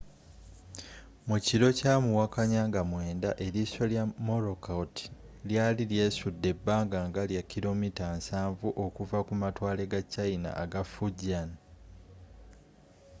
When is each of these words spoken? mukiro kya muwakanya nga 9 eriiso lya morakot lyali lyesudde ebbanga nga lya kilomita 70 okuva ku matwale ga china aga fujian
mukiro 1.27 1.67
kya 1.79 1.93
muwakanya 2.05 2.61
nga 2.69 2.81
9 2.83 3.45
eriiso 3.45 3.83
lya 3.91 4.03
morakot 4.27 4.93
lyali 5.49 5.83
lyesudde 5.91 6.47
ebbanga 6.53 6.99
nga 7.09 7.21
lya 7.29 7.41
kilomita 7.51 8.05
70 8.13 8.69
okuva 8.85 9.19
ku 9.27 9.33
matwale 9.41 9.83
ga 9.91 10.01
china 10.13 10.49
aga 10.63 10.81
fujian 10.93 11.49